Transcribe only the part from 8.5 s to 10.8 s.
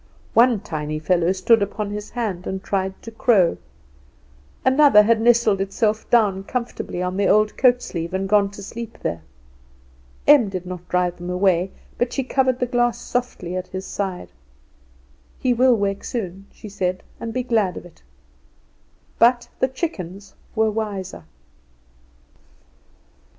sleep there. Em did